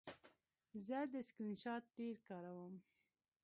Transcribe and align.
زه 0.85 0.99
د 1.13 1.15
سکرین 1.27 1.55
شاټ 1.63 1.83
ډېر 1.97 2.15
کاروم. 2.27 2.73